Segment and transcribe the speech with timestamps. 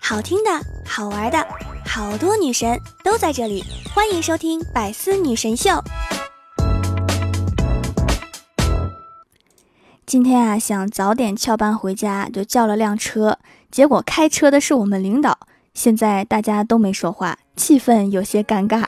[0.00, 0.50] 好听的，
[0.86, 1.46] 好玩的，
[1.84, 5.70] 好多女神都在这里，欢迎收听《百思女神秀》。
[10.06, 13.38] 今天啊，想早点翘班回家，就叫了辆车，
[13.70, 15.38] 结果开车的是我们领导。
[15.74, 18.84] 现在大家都没说话，气氛有些尴尬。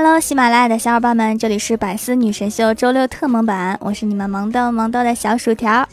[0.00, 5.84] Hello，喜马拉雅的小伙伴们，这里是百思女神秀周六特萌版，我是你们萌豆萌豆的小薯条。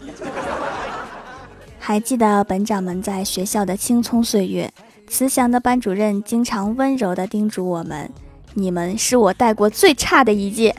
[1.79, 4.71] 还记得本掌门在学校的青葱岁月，
[5.07, 8.07] 慈祥的班主任经常温柔地叮嘱我们
[8.53, 10.75] ：“你们是我带过最差的一届。”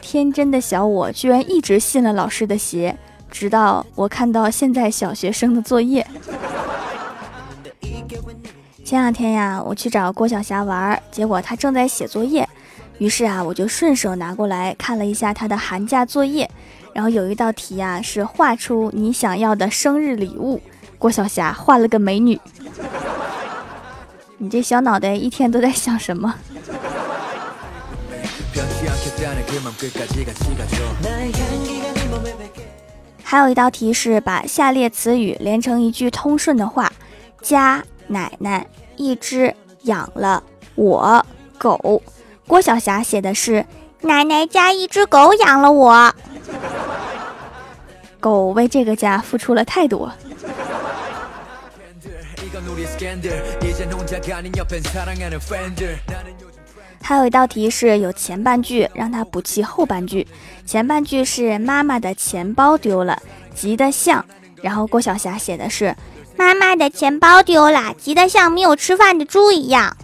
[0.00, 2.96] 天真的小我居然一直信了老师的邪，
[3.28, 6.06] 直到我看到现在小学生的作业。
[8.86, 12.48] 前两天呀，我去找郭晓霞玩，结果她正在写作业，
[12.98, 16.48] 于是啊，我就顺手拿过来看了一下她的寒假作业，
[16.92, 20.62] 然后有一道题呀是画出你想要的生日礼物，
[21.00, 22.40] 郭晓霞画了个美女。
[24.38, 26.32] 你这小脑袋一天都在想什么？
[33.24, 36.92] 还有一道题是把下列词语连成一句通顺的话，
[37.42, 37.82] 家。
[38.08, 40.42] 奶奶一只养了
[40.74, 41.24] 我
[41.58, 42.02] 狗，
[42.46, 43.64] 郭晓霞写的是
[44.02, 46.14] 奶奶家一只狗养了我，
[48.20, 50.12] 狗为这个家付出了太多。
[57.02, 60.26] 还有一道题是有前半句，让他补齐后半句。
[60.64, 63.20] 前半句是妈妈的钱包丢了，
[63.54, 64.24] 急得像，
[64.62, 65.94] 然后郭晓霞写的是。
[66.36, 69.96] 妈妈的钱包丢了，急得像没有吃饭的猪一样。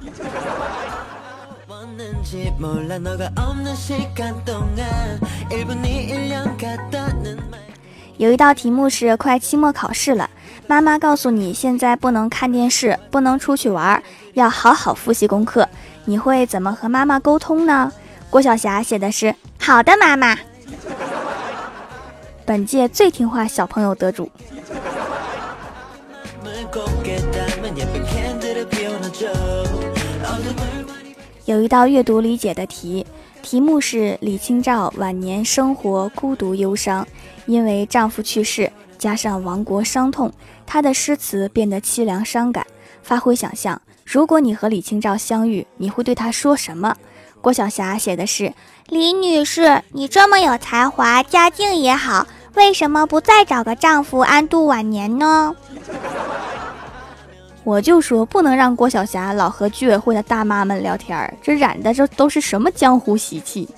[8.17, 10.31] 有一道题目是快期末考试了，
[10.67, 14.03] 妈妈告诉你现在不能看电视，不能出去玩，
[14.35, 15.69] 要好好复习功课。
[16.05, 17.93] 你会怎么和妈妈沟通呢？
[18.31, 20.39] 郭晓霞写的是：好的，妈妈。
[22.47, 24.31] 本届最听话小朋友得主。
[31.53, 33.05] 有一道阅读理解的题，
[33.43, 37.07] 题目是李清照晚年生活孤独忧伤，
[37.45, 40.33] 因为丈夫去世，加上亡国伤痛，
[40.67, 42.67] 她的诗词变得凄凉伤感。
[43.03, 46.97] 发挥想象，如果你和李清照相遇，你会对她说什么？
[47.43, 48.55] 郭晓霞写的是：
[48.89, 55.55] 李女士，你这么有才华，家境也好，为什么不再找个丈夫安度晚年呢？
[57.65, 63.69] 我就说不能让郭晓霞老和居委会的大妈们聊天儿，这染的这都是什么江湖习气？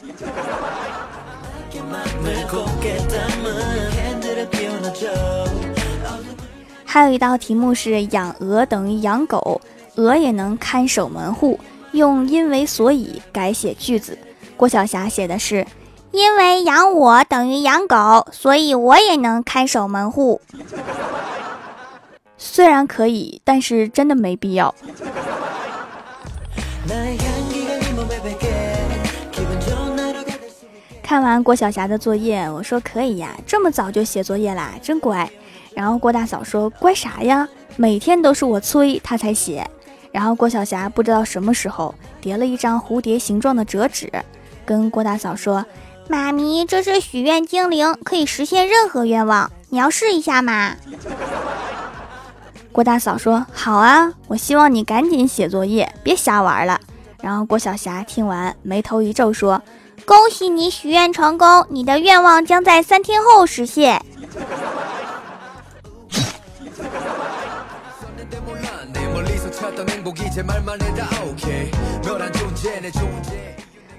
[6.84, 9.60] 还有一道题目是养鹅等于养狗，
[9.96, 11.60] 鹅也能看守门户，
[11.92, 14.16] 用因为所以改写句子。
[14.56, 15.66] 郭晓霞写的是
[16.12, 20.40] 因为养我等于养狗，所以我也能看守门户。
[22.46, 24.72] 虽然可以，但是真的没必要。
[31.02, 35.28] 看完郭晓霞的作业，我说可以呀，这么早就写作业啦，真乖。
[35.74, 37.48] 然后郭大嫂说乖啥呀？
[37.76, 39.66] 每天都是我催她才写。
[40.12, 44.12] 然后郭晓霞不知道什么时候叠了一张蝴蝶形状的折纸，
[44.66, 45.64] 跟郭大嫂说
[46.08, 50.76] ：“妈咪，这是许愿精灵，可以实现任何愿望，你要试一下吗？”
[52.74, 56.80] 郭大嫂说：“好啊，我希望你赶紧写作业，别瞎玩了。”
[57.22, 59.62] 然后郭晓霞听完，眉头一皱，说
[60.04, 64.04] ：“恭喜你许愿成功，你的愿望将在三天后实现。”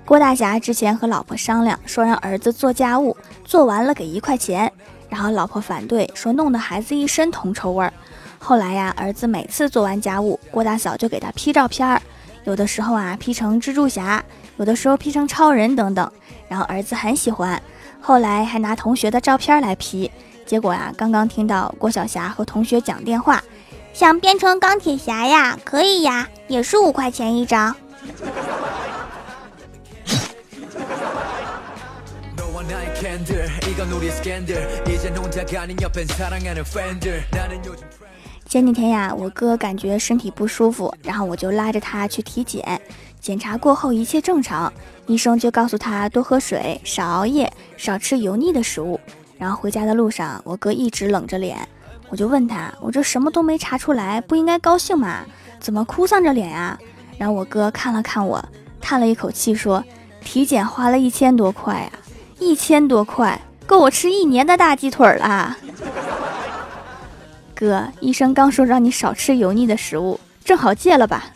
[0.05, 3.15] 郭大侠之前和老婆商量，说让儿子做家务，
[3.45, 4.69] 做完了给一块钱，
[5.07, 7.93] 然后老婆反对，说弄得孩子一身铜臭味儿。
[8.45, 11.99] 后来呀，儿子每次做完家务，郭大嫂就给他 P 照片儿，
[12.43, 14.23] 有的时候啊 P 成蜘蛛侠，
[14.57, 16.11] 有的时候 P 成超人等等，
[16.47, 17.59] 然后儿子很喜欢。
[17.99, 20.11] 后来还拿同学的照片来 P，
[20.45, 23.43] 结果啊，刚刚听到郭晓霞和同学讲电话，
[23.93, 27.75] 想变成钢铁侠呀，可以呀， 也是五块钱一张。
[38.55, 42.81] 前几天呀，我哥感觉身体不舒服，然后我就拉着他去体检。
[43.19, 44.71] 检查过后一切正常，
[45.07, 48.97] 医生就告诉他多喝水、少熬夜、少吃油腻的食物。
[49.37, 51.67] 然后回家的路上，我哥一直冷着脸，
[52.07, 55.25] 我就问他：“我这什么都没查出来，不应该高兴吗？
[55.59, 56.79] 怎么哭丧着脸呀？”
[57.19, 58.41] 然后我哥看了看我，
[58.79, 59.83] 叹了一口气说
[60.23, 61.91] ：“体检花了一千多块啊，
[62.39, 63.37] 一千多块
[63.67, 65.57] 够我吃一年的大鸡腿了。”
[67.55, 71.31] 哥，医生刚说让你少吃油腻的食物，正好戒了吧。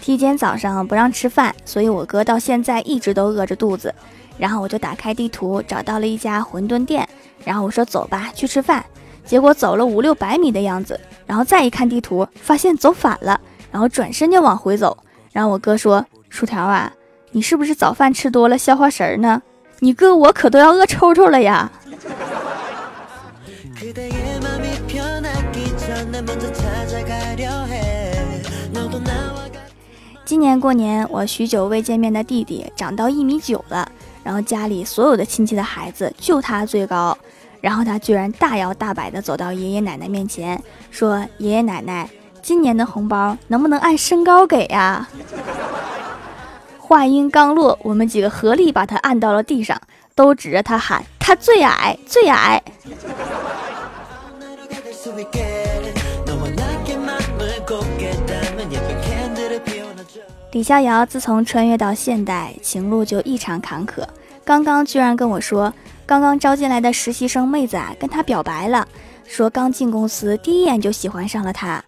[0.00, 3.94] 提前早上不让吃饭，所以我哥到现在一直都饿着肚子。
[4.38, 7.06] 然后我就打开地图，找到了一家馄饨店，
[7.44, 8.82] 然后我说走吧，去吃饭。
[9.22, 13.38] 结果走了五六百米的样子，然后再一看地图，发现走反了，
[13.70, 14.96] 然后转身就往回走。
[15.30, 16.90] 然后我哥说：“薯条啊，
[17.32, 19.42] 你是不是早饭吃多了，消化食儿呢？”
[19.82, 21.70] 你哥我可都要饿抽抽了呀！
[30.26, 33.90] 今年过年，我许久未见面的弟弟长到一米九了，
[34.22, 37.16] 然后家里所有的亲戚的孩子就他最高，
[37.62, 42.06] 然后他居然大摇大摆地走到爷爷奶奶面前，说：“爷爷奶奶，
[42.42, 45.08] 今年的红包能不能按身高给呀？”
[46.90, 49.80] 话音刚落，我们几个合力把他按到了地上，
[50.16, 52.60] 都指着他喊：“他最矮，最矮！”
[60.50, 64.02] 李逍遥自从穿越到现代，情路就异常坎坷。
[64.44, 65.72] 刚刚居然跟我说，
[66.04, 68.88] 刚刚招进来的实习生妹子啊，跟他表白了，
[69.24, 71.80] 说刚进公司第一眼就喜欢上了他。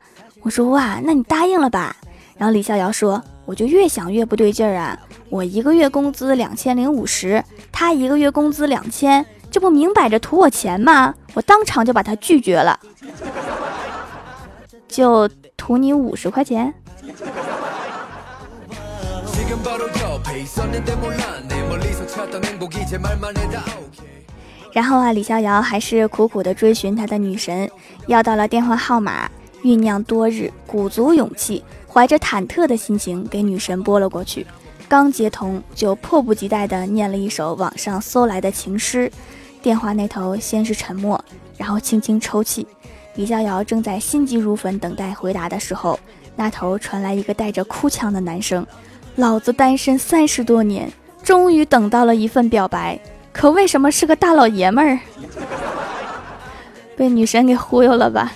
[0.43, 1.97] 我说：“哇，那你答应了吧？”
[2.39, 3.21] 然后李逍遥说。
[3.45, 4.99] 我就越想越不对劲儿啊！
[5.29, 7.43] 我一个月工资两千零五十，
[7.73, 11.15] 他一个月工资两千，这不明摆着图我钱吗？
[11.35, 12.79] 我当场就把他拒绝了，
[14.87, 16.73] 就图你五十块钱。
[24.73, 27.71] 然后啊，李逍遥还是苦苦的追寻他的女神，
[28.07, 29.29] 要到了电话号码，
[29.63, 31.63] 酝酿多日，鼓足勇气。
[31.93, 34.47] 怀着忐忑的心情给女神拨了过去，
[34.89, 39.13] 刚接通就迫不及待地念了一首网上搜来的情诗。
[39.61, 41.23] 电话那头先是沉默，
[41.59, 42.67] 然后轻轻抽泣。
[43.17, 46.01] 李逍遥正在心急如焚等待回答的时候，
[46.35, 48.67] 那头传来一个带着哭腔的男声
[49.17, 50.91] ：“老子单身三十多年，
[51.23, 52.99] 终于等到了一份表白，
[53.35, 54.99] 可为什么是个大老爷们儿？”
[56.97, 58.33] 被女神给忽悠了吧？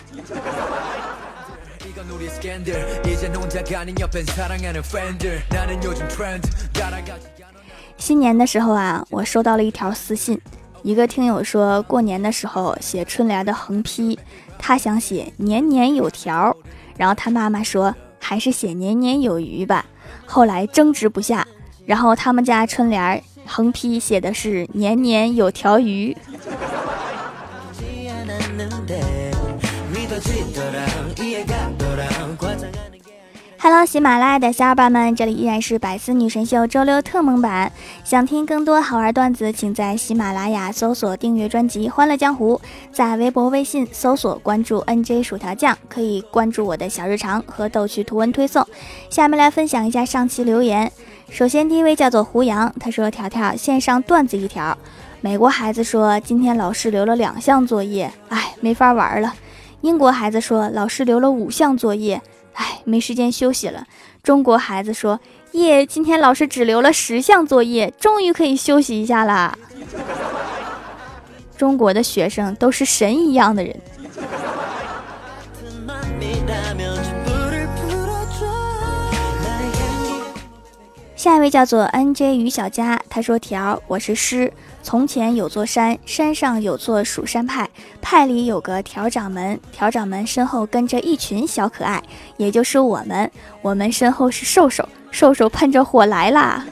[7.99, 10.41] 新年的时候啊，我收到了一条私信，
[10.83, 14.19] 一个听友说过年的时候写春联的横批，
[14.59, 16.57] 他想写年年有条，
[16.97, 19.85] 然后他妈妈说还是写年年有余吧。
[20.25, 21.47] 后来争执不下，
[21.85, 26.17] 然后他们家春联横批写的是年年有条鱼。
[33.69, 37.73] Hello，喜马拉雅的小伙伴们，这里依然是百思女神秀周六特蒙版。
[38.05, 42.55] 想听更多好玩段子，请在喜马拉雅搜索订阅专辑《欢乐江湖》，
[42.93, 48.65] 在微博、微信搜索关注 NJ 薯条酱，可以关注我的小日常和逗趣图文推送。
[49.11, 50.93] 下面来分享一下上期留言。
[51.29, 54.79] 首先，第一位叫做胡杨，他说：“条条线上段子一条，
[55.21, 59.35] 美国孩子说今天老师留了两项作业，哎，没法玩了。
[59.81, 62.23] 英国孩子说老师留了五项作业。”
[62.57, 63.87] 哎，没时间休息了。
[64.23, 65.21] 中国孩子说
[65.53, 69.57] ：“耶，今天老师只留了十项作业，终于可以休息一下啦。
[71.57, 73.75] ”中国的学生都是神一样的人。
[81.15, 84.53] 下一位叫做 N J 于小佳，他说：“条，我是诗。
[84.87, 87.69] 从前有座山，山上有座蜀山派，
[88.01, 92.01] 派里有个条掌门，条掌门身后跟着一群小可爱，
[92.37, 93.29] 也就是我们。
[93.63, 96.65] 我们身后是兽兽，兽兽喷着火来啦！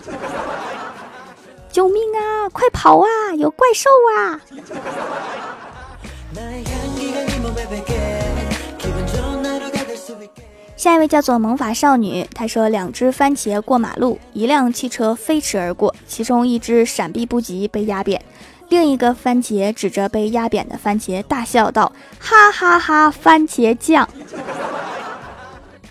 [1.73, 2.49] 救命啊！
[2.51, 3.35] 快跑啊！
[3.37, 4.41] 有怪兽啊！”
[10.85, 18.23] 下一位叫做萌法少女，她说：“两只番茄过马路，一辆汽车飞驰而过，其中一只闪避不及被压扁，
[18.69, 24.07] 另一个番茄指着被压扁的番茄大笑道：‘哈哈哈，番茄酱，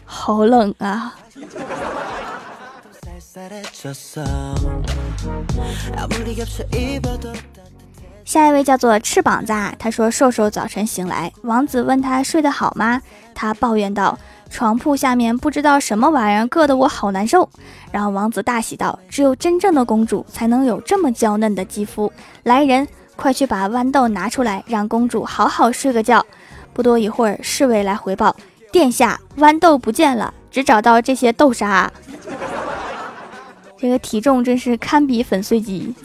[0.06, 1.16] 好冷啊！’”
[8.24, 13.02] 下一位叫做翅膀子，他说瘦瘦早晨醒来，王子问他睡得好吗？
[13.34, 14.20] 他抱怨道。
[14.54, 17.50] 床铺下面不知道什么玩意儿，硌得我好难受。
[17.92, 22.14] 然后王子大喜道：“只有真正的公主才能有这么娇嫩的肌肤。
[22.44, 26.24] 来人，快去把豌豆拿出来，让公主好好睡个觉。”
[26.72, 28.36] 不多一会儿，侍卫来回报
[28.72, 31.92] ：“殿下，豌豆不见了，只找到这些豆沙。
[33.76, 35.96] 这个体重真是堪比粉碎机。”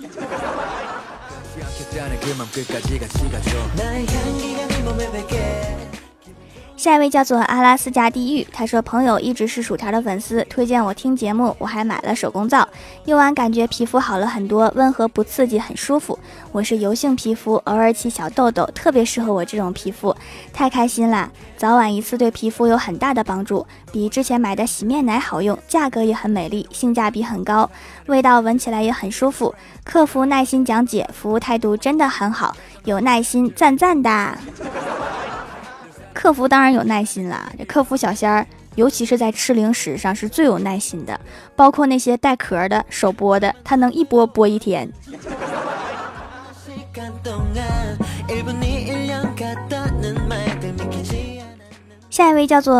[6.78, 12.66] 下一位叫做阿拉斯加地狱，他说朋友一直是薯条的粉丝，推荐我听节目，我还买了手工皂，
[13.06, 16.16] 用完感觉皮肤好了很多，温和不刺激，很舒服。
[16.52, 20.14] 我是油性皮肤，偶尔起小痘痘，特别适合我这种皮肤，
[20.52, 21.28] 太开心了！
[21.56, 27.68] 早晚一次对皮肤有很大的帮助，比之前买的洗面奶好用，价格也很美丽，性价比很高，
[28.06, 29.52] 味道闻起来也很舒服。
[29.82, 34.38] 客服耐心讲解，服务态度真的很好，有耐心，赞赞的。
[36.18, 38.44] 客服当然有耐心啦，这客服小仙儿，
[38.74, 41.18] 尤其是在吃零食上是最有耐心的，
[41.54, 44.90] 包括那些带壳的、手剥的，他能一剥剥一天。
[52.10, 52.76] 下一位叫做，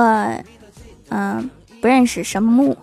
[1.10, 1.48] 嗯，
[1.80, 2.76] 不认识什么木。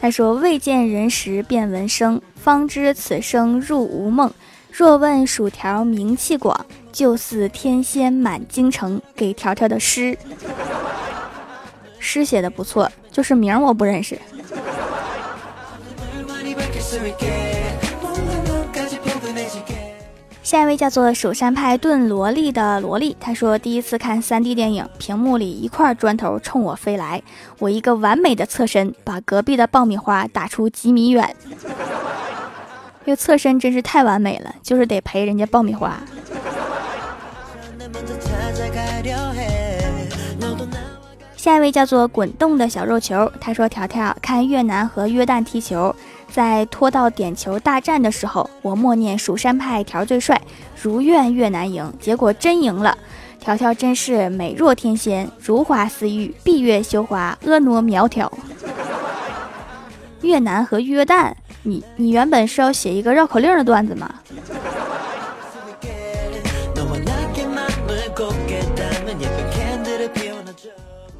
[0.00, 4.32] 他说：“未见人时便闻声，方知此生入无梦。
[4.80, 10.16] 若问薯条名气广。”就似天仙满京城，给条条的诗，
[12.00, 14.18] 诗写的不错，就是名我不认识。
[20.42, 27.22] 下一位叫做蜀山派炖萝莉的萝莉，他说第一次看 3D 电影，屏幕里一块砖头冲我飞来，
[27.60, 31.36] 我一个完美的侧身，把隔壁的爆米花打出几米远。
[33.10, 35.98] 这侧身真是太完美了，就是得赔人家爆米花。
[41.36, 45.92] 下一位叫做滚动的小肉球，他说：“条条看越南和约旦踢球，
[46.30, 50.40] 在拖到点球大战的时候，我默念蜀山派条最帅，
[50.80, 51.92] 如愿越南赢。
[51.98, 52.96] 结果真赢了，
[53.40, 58.32] 条条真是美若天仙，如花似玉，闭月羞花，婀娜苗条。
[60.22, 64.14] 越南和约旦，你你原本是要写一个绕口令的段子吗？”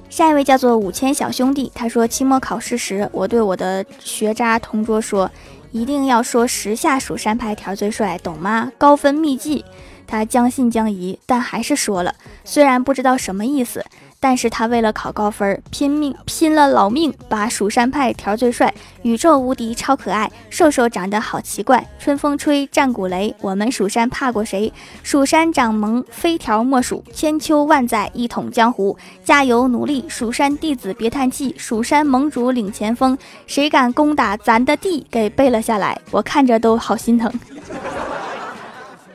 [0.08, 5.30] 下一位叫做五千小兄弟，他说期末考试时，我对我的学渣同桌说，
[5.70, 8.70] 一定要说十下蜀山派条最帅，懂吗？
[8.76, 9.64] 高分秘籍。
[10.06, 12.14] 他将信将疑，但还是说了，
[12.44, 13.84] 虽然不知道什么意思。
[14.22, 24.70] 但是他为了考高分，拼命拼了老命，把蜀山派条最帅，宇宙无敌超可爱，瘦瘦长得好奇怪，春风吹战鼓擂，我们蜀山怕过谁？
[25.02, 35.06] 蜀山掌门非条莫属，千秋万载一统江湖，加油努力，蜀山弟子别叹气，蜀山盟主领前锋，谁敢攻打咱的地？
[35.10, 37.32] 给背了下来，我看着都好心疼。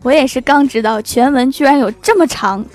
[0.01, 2.65] 我也是刚知道全文居然有这么长。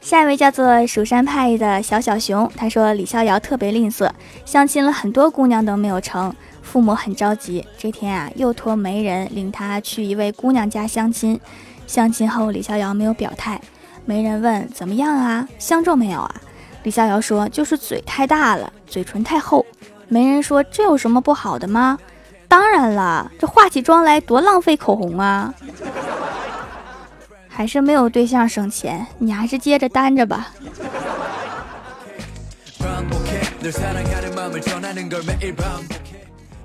[0.00, 4.10] 下一位叫做蜀山派的小小熊，他说李逍遥特别吝啬，
[4.44, 7.64] 相亲了很多姑娘都没有成，父母很着急。
[7.78, 11.38] 这天啊，又托媒人领他去一位姑娘家相亲。
[11.86, 13.60] 相亲后，李逍遥没有表态。
[14.04, 15.48] 媒人问怎么样啊？
[15.56, 16.34] 相中没有啊？
[16.82, 19.64] 李逍遥说就是嘴太大了，嘴唇太厚。
[20.08, 21.96] 媒人说这有什么不好的吗？
[22.48, 25.52] 当然了，这化起妆来多浪费口红啊！
[27.48, 30.48] 还是没有对象省钱，你还是接着单着吧。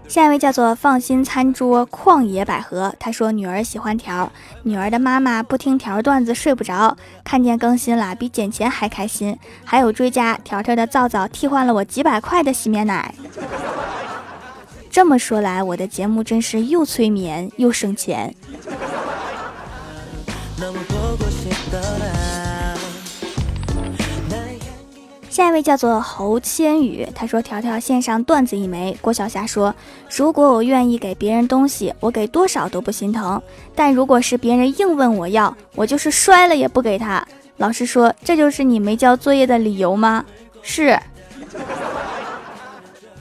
[0.08, 13.14] 下一位叫做放心餐桌旷野百合，他说女儿喜欢条，女儿的妈妈不听条段子睡不着，看见更新了比捡钱还开心，还有追加条条的皂皂替换了我几百块的洗面奶。
[14.94, 18.32] 这么说来，我的节目真是又催眠又省钱。
[25.32, 29.74] 下一位叫做侯千羽，他说：“条条线上段子一枚。”郭晓霞说
[30.16, 33.42] ：“如果我愿意给别人东西，我给多少都不心疼；
[33.74, 40.24] 但如果是别人硬问我要，我就是摔了也不给他。”老师说：“这就是你没交作业的理由吗？”
[40.62, 40.96] 是，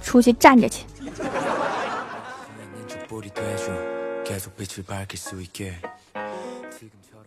[0.03, 0.85] 出去站着去。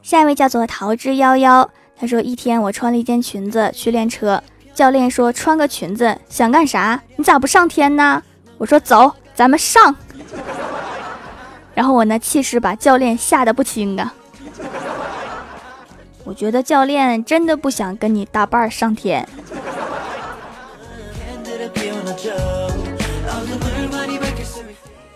[0.02, 1.68] 下一位叫做桃之夭夭，
[1.98, 4.44] 他说：“一天我穿了一件裙子去练车，
[4.74, 7.02] 教练说穿个裙子想干啥？
[7.16, 8.22] 你咋不上天呢？
[8.58, 9.96] 我说走，咱们上。
[11.74, 14.14] 然后我那气势把教练吓得不轻啊！
[16.24, 19.28] 我觉得教练真的不想跟你搭伴上天。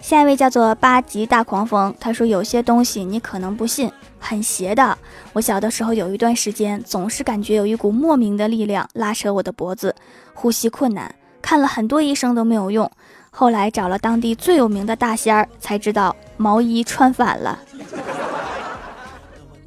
[0.09, 4.97] 下一位叫做八级大狂风，他说有些东西你可能不信，很邪的。
[5.33, 9.93] 我小的时候有一段时间，总是感觉有一股莫名的力量拉扯我的脖子，
[10.33, 11.13] 呼吸困难，
[11.43, 12.91] 看了很多医生都没有用。
[13.29, 17.59] 后来找了当地最有名的大仙儿，才知道毛衣穿反了。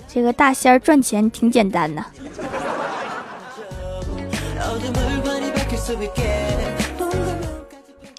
[0.08, 2.04] 这个大仙儿赚钱挺简单的。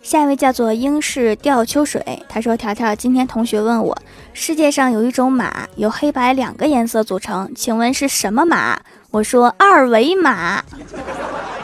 [0.03, 3.97] 下一位叫做英式吊秋水，他说：“条条，今天同学问我，
[4.33, 8.77] 世界上有一种马，由黑白两个颜色组成，请问是什么马？”
[9.11, 10.61] 我说：“二维码。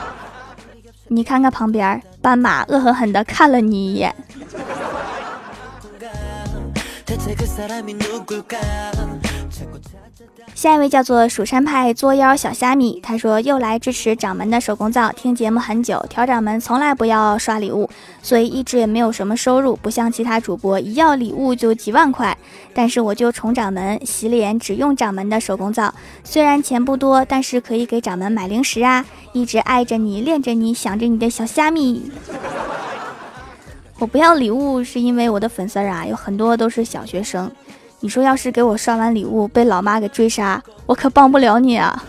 [1.10, 4.16] ”你看看旁边，斑马恶狠狠地看了你一眼。
[10.56, 17.90] 下一位叫做蜀山派作妖小虾米，他说又来支持掌门的手工皂，听节目很久，调掌门从来不要刷礼物，
[18.22, 22.38] 所以一直也没有什么收入，不像其他主播一要礼物就几万块。
[22.74, 32.12] 但是我就宠掌门，洗脸只用掌门的手工皂，虽然钱不多，但是可以给掌门买零食啊，一直爱着你，恋着你，想着你的小虾米。
[34.00, 37.52] 我不要礼物是因为我的粉丝啊有很多都是小学生。
[38.02, 42.04] 你说要是给我刷完礼物被老妈给追杀，我可帮不了你啊！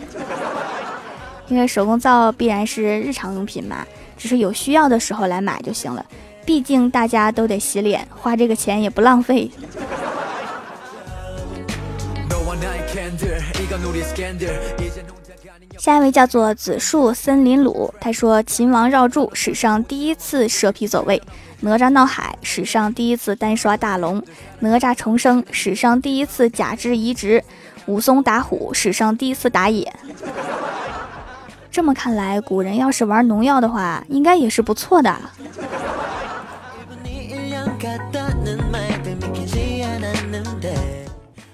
[1.48, 3.84] 因为手工皂必然是日常用品嘛，
[4.16, 6.04] 只是有需要的时候来买就行了。
[6.44, 9.50] 毕竟大家都得洗脸，花这个钱也不浪费。
[15.78, 21.18] 下一位叫做紫树森林鲁，他说：“秦王绕柱，史上第一次蛇皮走位；
[21.62, 24.20] 哪吒闹海，史上第一次单刷大龙；
[24.60, 27.42] 哪吒重生，史上第一次假肢移植；
[27.86, 29.92] 武松打虎，史上第一次打野。”
[31.70, 35.14] 这么看来，古人要是玩农药的话，应该也是不错的。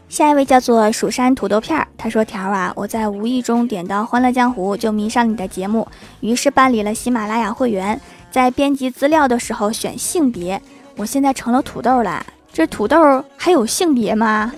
[0.08, 5.86] 下一位叫做蜀山土豆片儿，他说：“条啊，我在无意中点到《欢乐江湖》，就迷上你的节目，
[6.20, 8.00] 于是办理了喜马拉雅会员。
[8.36, 10.60] 在编辑资料的时候选性别，
[10.94, 12.22] 我现在成了土豆了。
[12.52, 14.52] 这土豆还有性别吗？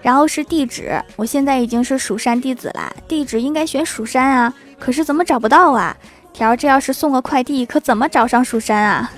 [0.00, 5.96] 然后是地址，我现在已经是蜀山弟子了，地址应该选蜀山啊，可是怎么找不到啊？
[6.32, 9.10] 条，这要是送个快递，可怎么找上蜀山啊？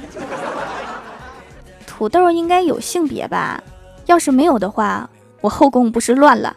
[1.87, 3.62] 土豆应该有性别吧？”
[4.09, 5.07] 要是没有的话，
[5.42, 6.57] 我后宫不是乱了。